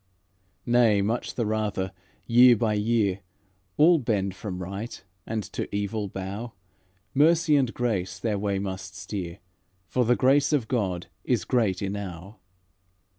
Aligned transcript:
Nay 0.65 1.03
much 1.03 1.35
the 1.35 1.45
rather, 1.45 1.91
year 2.25 2.55
by 2.55 2.73
year, 2.73 3.19
All 3.77 3.99
bend 3.99 4.33
from 4.33 4.59
right 4.59 4.99
and 5.27 5.43
to 5.53 5.69
evil 5.75 6.07
bow; 6.07 6.53
Mercy 7.13 7.55
and 7.55 7.71
grace 7.71 8.17
their 8.17 8.39
way 8.39 8.57
must 8.57 8.95
steer, 8.95 9.37
For 9.85 10.03
the 10.03 10.15
grace 10.15 10.53
of 10.53 10.67
God 10.67 11.05
is 11.23 11.45
great 11.45 11.83
enow." 11.83 12.39